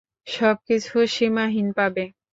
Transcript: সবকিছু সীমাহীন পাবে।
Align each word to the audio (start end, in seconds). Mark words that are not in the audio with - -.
সবকিছু 0.27 0.95
সীমাহীন 1.13 1.67
পাবে। 1.77 2.03